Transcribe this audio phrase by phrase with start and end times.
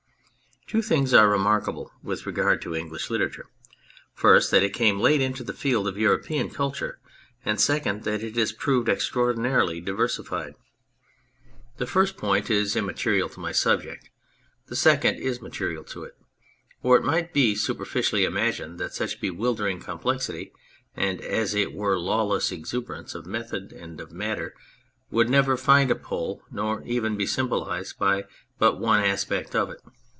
[0.67, 3.47] Two things are remarkable with regard to English literature,
[4.13, 6.97] first that it came late into the field of European culture,
[7.43, 10.55] and secondly that it has proved extraordinarily diversified.
[11.75, 14.09] The first point is imma 142 On Milton terial to my subject;
[14.67, 16.15] the second is material to it;
[16.81, 20.53] for it might be superficially imagined that such bewildering complexity
[20.95, 24.53] and, as it were, lawless exuberance of method and of matter
[25.09, 28.23] would never find a pole, nor ever be symbolised by
[28.57, 29.81] but one aspect of it.